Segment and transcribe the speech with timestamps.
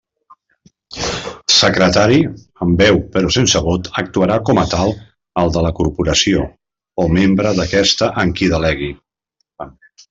[1.55, 2.17] Secretari,
[2.67, 4.97] amb veu però sense vot, actuarà com a tal
[5.45, 6.45] el de la Corporació
[7.05, 8.95] o membre d'aquesta en qui delegui.